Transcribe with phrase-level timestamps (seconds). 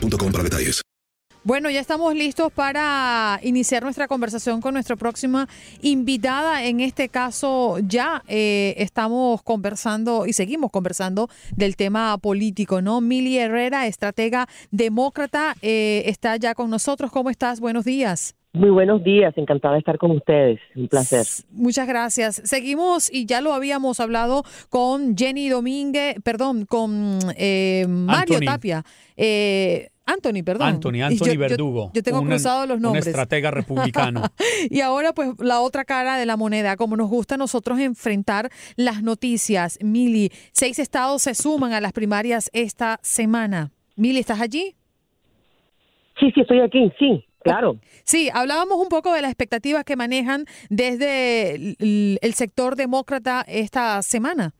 [0.00, 0.82] para detalles.
[1.46, 5.48] Bueno, ya estamos listos para iniciar nuestra conversación con nuestra próxima
[5.80, 6.64] invitada.
[6.64, 13.00] En este caso, ya eh, estamos conversando y seguimos conversando del tema político, ¿no?
[13.00, 17.12] Mili Herrera, estratega demócrata, eh, está ya con nosotros.
[17.12, 17.60] ¿Cómo estás?
[17.60, 18.35] Buenos días.
[18.56, 21.26] Muy buenos días, encantada de estar con ustedes, un placer.
[21.50, 22.40] Muchas gracias.
[22.42, 28.46] Seguimos y ya lo habíamos hablado con Jenny Domínguez, perdón, con eh, Mario Anthony.
[28.46, 28.84] Tapia.
[29.14, 30.68] Eh, Anthony, perdón.
[30.68, 31.90] Anthony, Anthony yo- Verdugo.
[31.92, 33.06] Yo, tengo un- cruzados los Un nombres.
[33.06, 34.22] estratega republicano.
[34.70, 38.48] y ahora, pues, la otra cara de la moneda, como nos gusta a nosotros enfrentar
[38.76, 39.78] las noticias.
[39.82, 43.70] Mili, seis estados se suman a las primarias esta semana.
[43.96, 44.74] Mili, ¿estás allí?
[46.18, 47.76] Sí, sí, estoy aquí, sí, claro.
[48.04, 54.00] Sí, hablábamos un poco de las expectativas que manejan desde el, el sector demócrata esta
[54.02, 54.52] semana.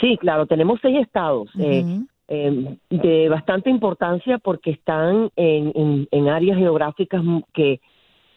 [0.00, 1.84] Sí, claro, tenemos seis estados eh,
[2.28, 7.22] eh, de bastante importancia porque están en, en- en áreas geográficas
[7.52, 7.80] que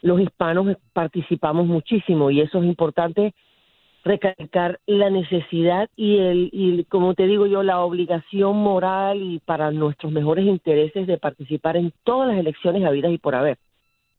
[0.02, 3.34] los hispanos participamos muchísimo y eso es importante
[4.04, 9.70] recalcar la necesidad y el y como te digo yo la obligación moral y para
[9.70, 13.58] nuestros mejores intereses de participar en todas las elecciones habidas y por haber.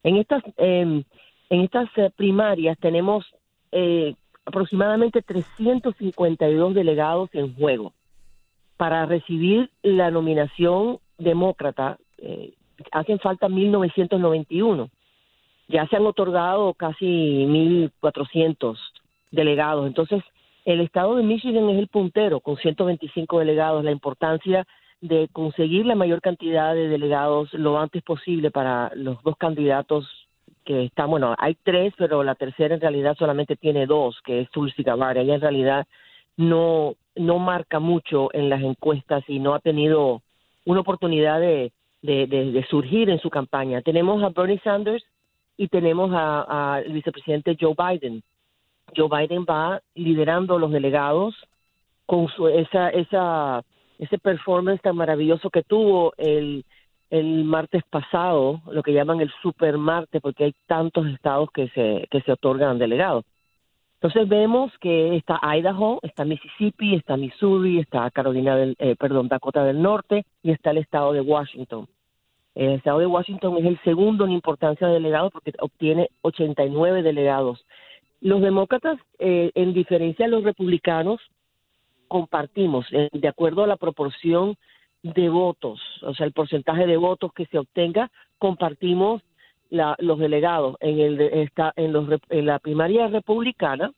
[0.02, 1.02] En estas eh,
[1.50, 3.24] en estas eh, primarias tenemos
[3.72, 4.14] eh,
[4.44, 7.92] aproximadamente 352 delegados en juego
[8.76, 11.98] para recibir la nominación demócrata.
[12.18, 12.54] eh,
[12.92, 14.88] hacen falta 1991
[15.70, 18.76] ya se han otorgado casi 1.400
[19.30, 19.86] delegados.
[19.86, 20.22] Entonces,
[20.64, 23.84] el estado de Michigan es el puntero con 125 delegados.
[23.84, 24.66] La importancia
[25.00, 30.06] de conseguir la mayor cantidad de delegados lo antes posible para los dos candidatos
[30.64, 34.50] que están, bueno, hay tres, pero la tercera en realidad solamente tiene dos, que es
[34.50, 35.16] Tulsi Gabbard.
[35.16, 35.86] Ella en realidad
[36.36, 40.20] no, no marca mucho en las encuestas y no ha tenido
[40.66, 43.80] una oportunidad de, de, de- surgir en su campaña.
[43.80, 45.02] Tenemos a Bernie Sanders
[45.56, 48.22] y tenemos a- al vicepresidente Joe Biden.
[48.96, 51.34] Joe Biden va liderando los delegados
[52.06, 53.62] con su, esa, esa,
[53.98, 56.64] ese performance tan maravilloso que tuvo el,
[57.10, 62.06] el martes pasado, lo que llaman el super martes, porque hay tantos estados que se,
[62.10, 63.24] que se otorgan delegados.
[64.02, 69.62] Entonces vemos que está Idaho, está Mississippi, está Missouri, está Carolina del, eh, perdón, Dakota
[69.62, 71.86] del Norte y está el estado de Washington.
[72.54, 77.64] El estado de Washington es el segundo en importancia de delegados porque obtiene 89 delegados.
[78.20, 81.20] Los demócratas, eh, en diferencia de los republicanos,
[82.08, 84.56] compartimos, eh, de acuerdo a la proporción
[85.02, 89.22] de votos, o sea, el porcentaje de votos que se obtenga, compartimos
[89.70, 90.76] la- los delegados.
[90.80, 93.92] En, el está, en, los, en la primaria republicana,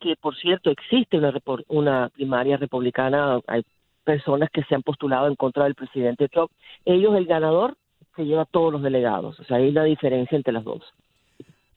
[0.00, 1.32] que por cierto existe una,
[1.68, 3.62] una primaria republicana, hay
[4.04, 6.50] personas que se han postulado en contra del presidente Trump,
[6.86, 7.76] ellos, el ganador,
[8.16, 10.82] se lleva todos los delegados, o sea, hay una diferencia entre las dos.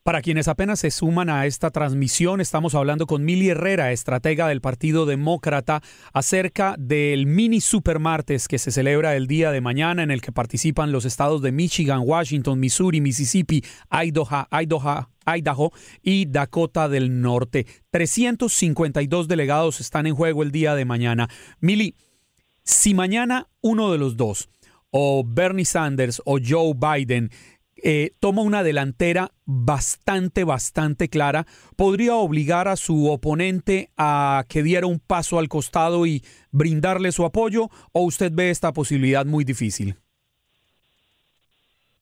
[0.03, 4.59] Para quienes apenas se suman a esta transmisión, estamos hablando con Mili Herrera, estratega del
[4.59, 10.21] Partido Demócrata, acerca del mini supermartes que se celebra el día de mañana, en el
[10.21, 15.71] que participan los estados de Michigan, Washington, Missouri, Mississippi, Idaho, Idaho, Idaho
[16.01, 17.68] y Dakota del Norte.
[17.92, 21.30] 352 delegados están en juego el día de mañana.
[21.59, 21.94] Mili,
[22.63, 24.50] si mañana uno de los dos,
[24.89, 27.30] o Bernie Sanders o Joe Biden,
[27.83, 31.45] eh, toma una delantera bastante, bastante clara,
[31.78, 37.25] podría obligar a su oponente a que diera un paso al costado y brindarle su
[37.25, 39.95] apoyo, o usted ve esta posibilidad muy difícil?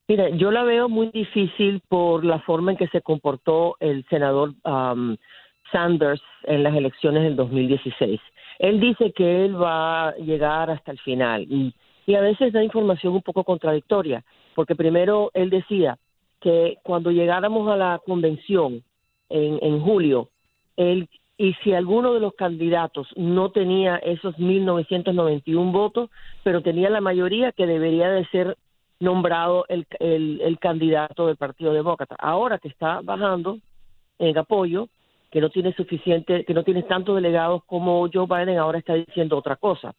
[0.08, 4.54] Mira, yo la veo muy difícil por la forma en que se comportó el senador
[4.64, 5.16] um,
[5.72, 8.20] Sanders en las elecciones del 2016.
[8.58, 11.75] Él dice que él va a llegar hasta el final y,
[12.08, 14.24] y a veces da información un poco contradictoria
[14.60, 15.98] porque primero él decía
[16.42, 18.84] que cuando llegáramos a la convención
[19.30, 20.28] en, en julio,
[20.76, 21.08] él
[21.38, 26.10] y si alguno de los candidatos no tenía esos 1.991 votos,
[26.44, 28.58] pero tenía la mayoría que debería de ser
[29.00, 32.18] nombrado el, el, el, candidato del Partido Demócrata.
[32.20, 33.60] Ahora que está bajando
[34.18, 34.90] en apoyo,
[35.32, 39.38] que no tiene suficiente, que no tiene tantos delegados como Joe Biden, ahora está diciendo
[39.38, 39.94] otra cosa.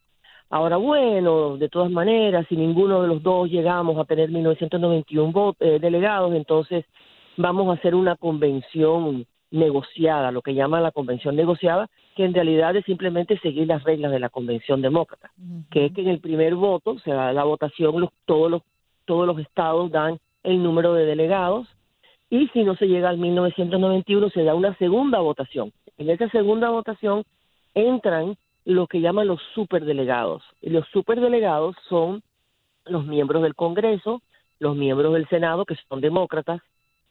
[0.51, 5.79] Ahora, bueno, de todas maneras, si ninguno de los dos llegamos a tener 1991 eh,
[5.81, 6.85] delegados, entonces
[7.37, 12.77] vamos a hacer una convención negociada, lo que llaman la convención negociada, que en realidad
[12.77, 15.31] es simplemente seguir las reglas de la convención demócrata,
[15.71, 18.63] que es que en el primer voto, o sea, la votación, los, todos los
[19.11, 21.67] todos los estados dan el número de delegados
[22.31, 25.73] y si no se llega al 1991 se da una segunda votación.
[25.99, 27.25] En esa segunda votación
[27.75, 30.43] entran lo que llaman los superdelegados.
[30.61, 32.23] Y los superdelegados son
[32.85, 34.23] los miembros del Congreso,
[34.59, 36.61] los miembros del Senado, que son demócratas,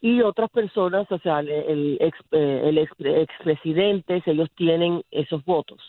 [0.01, 5.79] y otras personas, o sea, el, ex, eh, el ex, expresidentes, ellos tienen esos votos.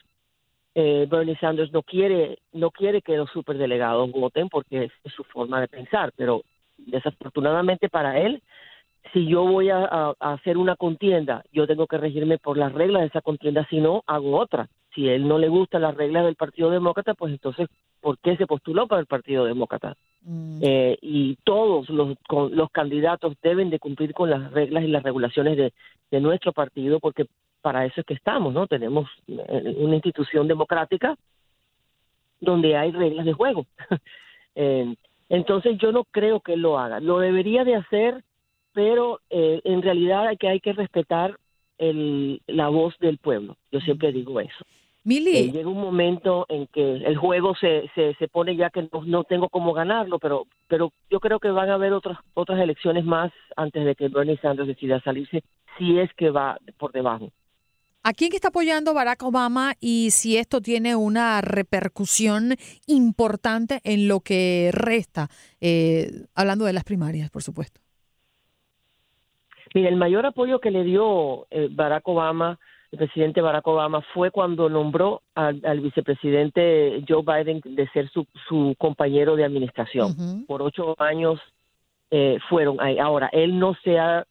[0.74, 5.60] Eh, Bernie Sanders no quiere, no quiere que los superdelegados voten porque es, su forma
[5.60, 6.42] de pensar, pero
[6.76, 8.42] desafortunadamente para él,
[9.12, 13.08] si yo voy a, hacer una contienda, yo tengo que regirme por las reglas de
[13.08, 16.70] esa contienda, si no, hago otra si él no le gusta las reglas del Partido
[16.70, 17.68] Demócrata, pues entonces,
[18.00, 19.96] ¿por qué se postuló para el Partido Demócrata?
[20.22, 20.58] Mm.
[20.62, 25.56] Eh, y todos los, los candidatos deben de cumplir con las reglas y las regulaciones
[25.56, 25.72] de,
[26.10, 27.26] de nuestro partido, porque
[27.60, 28.66] para eso es que estamos, ¿no?
[28.66, 31.16] Tenemos eh, una institución democrática
[32.40, 33.66] donde hay reglas de juego.
[34.54, 34.94] eh,
[35.28, 37.00] entonces yo no creo que él lo haga.
[37.00, 38.24] Lo debería de hacer,
[38.72, 41.38] pero eh, en realidad hay que, hay que respetar
[41.80, 43.56] el, la voz del pueblo.
[43.72, 44.64] Yo siempre digo eso.
[45.02, 45.36] Mili.
[45.36, 49.02] Eh, llega un momento en que el juego se, se, se pone ya que no,
[49.06, 53.04] no, tengo cómo ganarlo, pero, pero yo creo que van a haber otras, otras elecciones
[53.04, 55.42] más antes de que Bernie Sanders decida salirse,
[55.78, 57.30] si es que va por debajo.
[58.02, 62.56] ¿A quién está apoyando Barack Obama y si esto tiene una repercusión
[62.86, 65.28] importante en lo que resta?
[65.60, 67.80] Eh, hablando de las primarias, por supuesto.
[69.74, 72.58] Mira, el mayor apoyo que le dio eh, Barack Obama
[72.92, 78.74] el presidente Barack Obama fue cuando nombró al, vicepresidente Joe Biden de ser su, su
[78.78, 80.44] compañero de administración.
[80.46, 81.38] Por ocho años
[82.10, 82.98] eh, fueron ahí.
[82.98, 84.26] Ahora, él no se ha,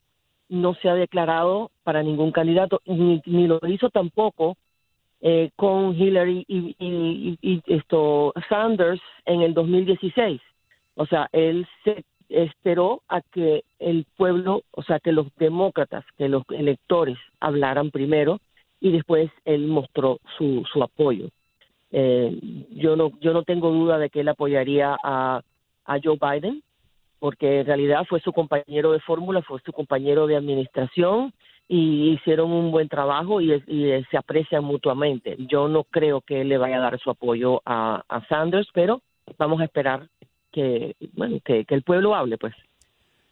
[0.50, 4.58] no se ha declarado para ningún candidato, ni, ni lo hizo tampoco
[5.22, 10.42] eh, con Hillary y, y, y, esto Sanders en el 2016.
[10.96, 16.30] O sea, él se esperó a que el pueblo, o sea, que los demócratas, que
[16.30, 18.40] los electores hablaran primero
[18.80, 21.30] y después él mostró su, su apoyo.
[21.92, 25.42] Eh, yo no yo no tengo duda de que él apoyaría a,
[25.86, 26.62] a Joe Biden
[27.18, 31.34] porque en realidad fue su compañero de fórmula, fue su compañero de administración
[31.68, 33.62] y hicieron un buen trabajo y,
[34.10, 35.36] se aprecian mutuamente.
[35.40, 39.02] Yo no creo que él le vaya a dar su apoyo a Sanders, pero
[39.38, 40.08] vamos a esperar
[40.52, 42.54] que, bueno, que, que, el pueblo hable, pues.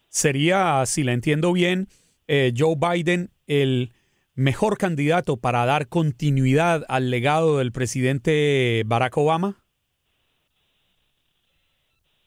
[0.09, 1.87] Sería, si la entiendo bien,
[2.27, 3.91] eh, Joe Biden el
[4.35, 9.55] mejor candidato para dar continuidad al legado del presidente Barack Obama?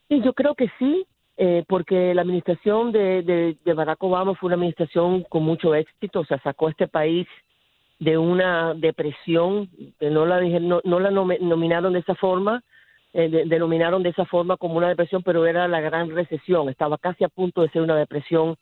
[0.08, 1.06] Sí, yo creo que sí,
[1.36, 6.20] eh, porque la administración de, de, de, Barack Obama fue una administración con mucho éxito,
[6.20, 7.28] o sea, sacó a este país
[8.00, 9.70] de una depresión,
[10.00, 12.64] que no la, no, no la nominaron de esa forma,
[13.12, 16.98] eh, de, denominaron de esa forma como una depresión, pero era la gran recesión, estaba
[16.98, 18.56] casi a punto de ser una depresión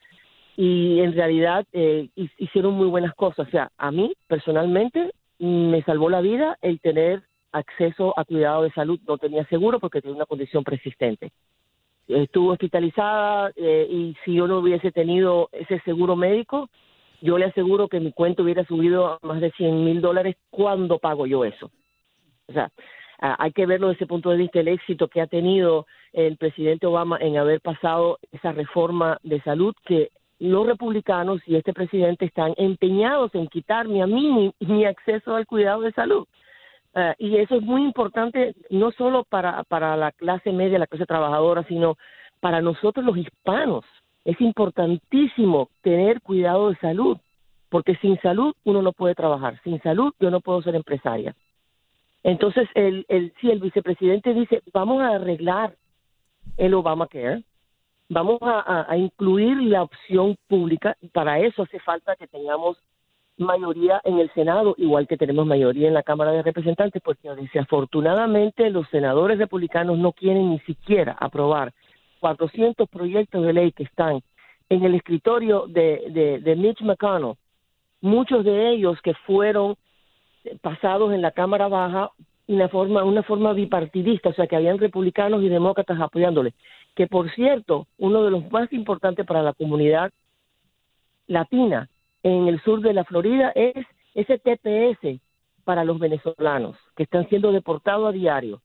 [0.57, 3.47] y en realidad eh, hicieron muy buenas cosas.
[3.47, 8.73] O sea, a mí personalmente me salvó la vida el tener acceso a cuidado de
[8.73, 8.99] salud.
[9.07, 11.31] No tenía seguro porque tenía una condición persistente.
[12.09, 16.69] estuvo hospitalizada eh, y si yo no hubiese tenido ese seguro médico,
[17.21, 20.99] yo le aseguro que mi cuenta hubiera subido a más de 100 mil dólares cuando
[20.99, 21.71] pago yo eso.
[22.49, 22.71] O sea,
[23.21, 26.37] ah, hay que verlo desde ese punto de vista, el éxito que ha tenido el
[26.37, 32.25] presidente Obama en haber pasado esa reforma de salud que los republicanos y este presidente
[32.25, 36.27] están empeñados en quitarme a mí mi, mi acceso al cuidado de salud.
[36.95, 41.07] Ah, y eso es muy importante no solo para, para la clase media, la clase
[41.07, 41.97] trabajadora, sino
[42.41, 43.85] para nosotros los hispanos.
[44.25, 47.19] Es importantísimo tener cuidado de salud,
[47.69, 51.35] porque sin salud uno no puede trabajar, sin salud yo no puedo ser empresaria.
[52.23, 55.75] Entonces, el, el, si el vicepresidente dice, vamos a arreglar
[56.57, 57.45] el Obamacare,
[58.09, 62.79] vamos a, incluir la opción pública, para eso hace falta que tengamos
[63.37, 68.69] mayoría en el Senado, igual que tenemos mayoría en la Cámara de Representantes, porque desafortunadamente
[68.71, 71.73] los senadores republicanos no quieren ni siquiera aprobar
[72.21, 74.21] 400 proyectos de ley que están
[74.69, 77.37] en el escritorio de, de Mitch McConnell,
[78.01, 79.77] muchos de ellos que fueron
[80.61, 82.13] pasados en la Cámara Baja
[82.49, 86.55] una forma, una forma bipartidista, o sea que habían republicanos y demócratas apoyándole.
[86.95, 90.11] Que por cierto, uno de los más importantes para la comunidad
[91.27, 91.89] latina
[92.23, 95.21] en el sur de la Florida es ese TPS
[95.65, 98.63] para los venezolanos que están siendo deportados a diario.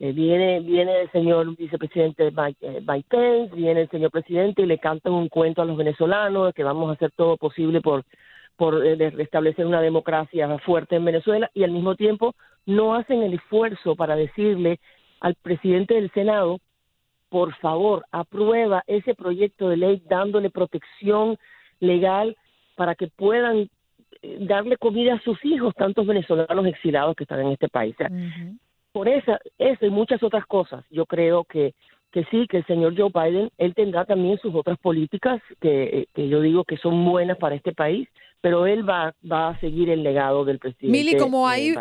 [0.00, 5.12] Eh, viene, viene el señor vicepresidente Mike, eh, viene el señor presidente y le cantan
[5.12, 8.02] un cuento a los venezolanos que vamos a hacer todo posible por
[8.62, 13.34] por eh, restablecer una democracia fuerte en Venezuela y al mismo tiempo no hacen el
[13.34, 14.78] esfuerzo para decirle
[15.18, 16.60] al presidente del Senado,
[17.28, 21.36] por favor, aprueba ese proyecto de ley dándole protección
[21.80, 22.36] legal
[22.76, 23.68] para que puedan
[24.22, 27.96] eh, darle comida a sus hijos, tantos venezolanos exilados que están en este país.
[28.92, 31.74] Por esa, eso y muchas otras cosas, yo creo que
[32.12, 36.28] que sí, que el señor Joe Biden, él tendrá también sus otras políticas que, que
[36.28, 38.06] yo digo que son buenas para este país,
[38.42, 40.88] pero él va, va a seguir el legado del presidente.
[40.88, 41.74] Mili, como hay,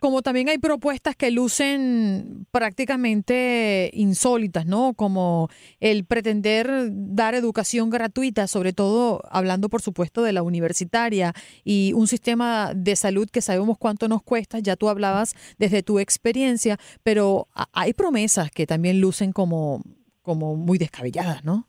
[0.00, 4.94] como también hay propuestas que lucen prácticamente insólitas, ¿no?
[4.94, 11.92] Como el pretender dar educación gratuita, sobre todo hablando, por supuesto, de la universitaria y
[11.92, 14.58] un sistema de salud que sabemos cuánto nos cuesta.
[14.58, 19.82] Ya tú hablabas desde tu experiencia, pero hay promesas que también lucen como,
[20.22, 21.68] como muy descabelladas, ¿no?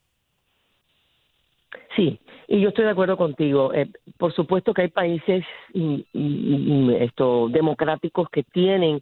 [1.98, 3.74] Sí, y yo estoy de acuerdo contigo.
[3.74, 5.44] Eh, por supuesto que hay países
[6.14, 9.02] esto, democráticos que tienen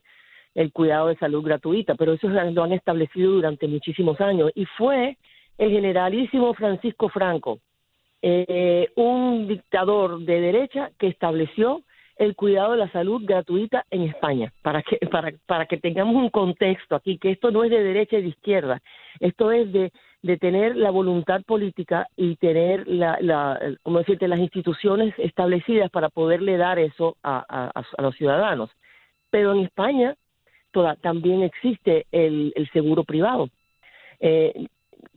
[0.56, 4.50] el cuidado de salud gratuita, pero eso lo han establecido durante muchísimos años.
[4.56, 5.18] Y fue
[5.58, 7.60] el generalísimo Francisco Franco,
[8.22, 11.82] eh, un dictador de derecha que estableció
[12.16, 16.30] el cuidado de la salud gratuita en España, para que, para, para que tengamos un
[16.30, 18.82] contexto aquí, que esto no es de derecha y de izquierda,
[19.20, 19.92] esto es de
[20.26, 26.10] de tener la voluntad política y tener la, la como decirte, las instituciones establecidas para
[26.10, 28.72] poderle dar eso a, a, los ciudadanos.
[29.30, 30.16] Pero en España
[31.02, 33.50] también existe el, el seguro privado.
[34.20, 34.66] Eh,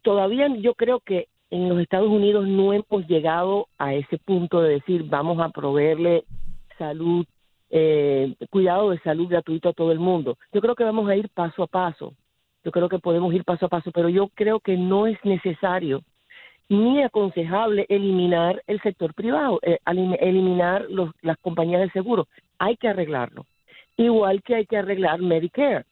[0.03, 4.75] todavía yo creo que en los Estados Unidos no hemos llegado a ese punto de
[4.75, 6.25] decir vamos a proveerle
[6.77, 7.25] salud,
[7.71, 10.37] eh, cuidado de salud gratuito a todo el mundo.
[10.53, 12.13] Yo creo que vamos a ir paso a paso.
[12.65, 16.03] Yo creo que podemos ir paso a paso, pero yo creo que no es necesario
[16.69, 22.29] ni aconsejable eliminar el sector privado, eh, eliminar los, las compañías de seguro.
[22.59, 23.47] Hay que arreglarlo.
[23.97, 25.85] Igual que hay que arreglar Medicare.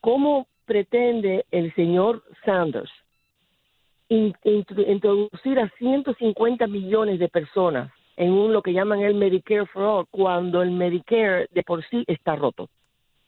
[0.00, 2.90] ¿Cómo pretende el señor Sanders
[4.08, 10.06] introducir a 150 millones de personas en un lo que llaman el Medicare for All
[10.10, 12.68] cuando el Medicare de por sí está roto?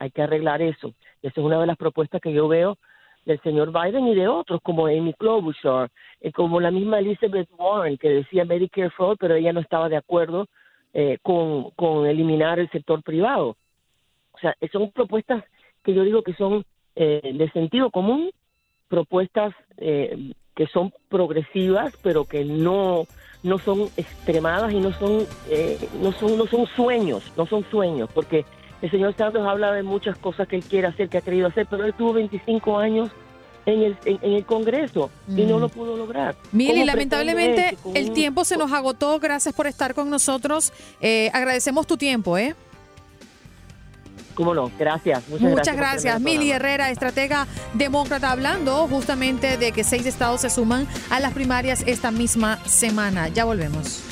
[0.02, 0.94] Hay que arreglar eso.
[1.22, 2.76] Esa es una de las propuestas que yo veo
[3.24, 5.90] del señor Biden y de otros como Amy Klobuchar,
[6.20, 9.88] eh, como la misma Elizabeth Warren que decía Medicare for All, pero ella no estaba
[9.88, 10.48] de acuerdo
[10.92, 13.56] eh, con, con eliminar el sector privado.
[14.32, 15.44] O sea, son propuestas
[15.84, 16.64] que yo digo que son
[16.96, 18.32] eh, de sentido común,
[18.88, 23.06] propuestas que son progresivas, pero que no
[23.44, 25.26] no son extremadas y no son
[26.02, 28.44] no son no son sueños, no son sueños, porque
[28.82, 31.66] el señor Santos habla de muchas cosas que él quiere hacer, que ha querido hacer,
[31.70, 33.10] pero él tuvo 25 años
[33.64, 35.60] en el, en, el Congreso y no mm.
[35.60, 36.34] lo pudo lograr.
[36.50, 39.20] Mili, lamentablemente el tiempo se nos agotó.
[39.20, 40.72] Gracias por estar con nosotros.
[41.00, 42.56] Eh, agradecemos tu tiempo, ¿eh?
[44.34, 45.28] Cómo no, gracias.
[45.28, 46.20] Muchas, Muchas gracias.
[46.20, 51.84] Mili Herrera, estratega demócrata, hablando justamente de que seis estados se suman a las primarias
[51.86, 53.28] esta misma semana.
[53.28, 54.11] Ya volvemos.